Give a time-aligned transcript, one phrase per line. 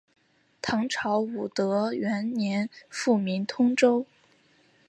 [0.63, 4.03] 唐朝武德元年复名通州。